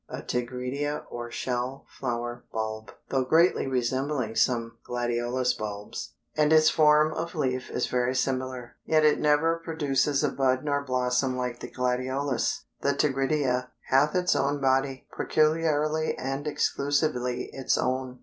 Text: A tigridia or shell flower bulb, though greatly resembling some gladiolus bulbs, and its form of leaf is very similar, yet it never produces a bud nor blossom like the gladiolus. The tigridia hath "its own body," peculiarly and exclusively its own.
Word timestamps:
A 0.09 0.23
tigridia 0.23 1.03
or 1.11 1.29
shell 1.29 1.85
flower 1.87 2.43
bulb, 2.51 2.91
though 3.09 3.23
greatly 3.23 3.67
resembling 3.67 4.35
some 4.35 4.79
gladiolus 4.83 5.53
bulbs, 5.53 6.15
and 6.35 6.51
its 6.51 6.71
form 6.71 7.13
of 7.13 7.35
leaf 7.35 7.69
is 7.69 7.85
very 7.85 8.15
similar, 8.15 8.77
yet 8.83 9.05
it 9.05 9.19
never 9.19 9.57
produces 9.63 10.23
a 10.23 10.29
bud 10.29 10.63
nor 10.63 10.83
blossom 10.83 11.37
like 11.37 11.59
the 11.59 11.69
gladiolus. 11.69 12.65
The 12.81 12.95
tigridia 12.95 13.69
hath 13.89 14.15
"its 14.15 14.35
own 14.35 14.59
body," 14.59 15.05
peculiarly 15.15 16.17
and 16.17 16.47
exclusively 16.47 17.51
its 17.53 17.77
own. 17.77 18.19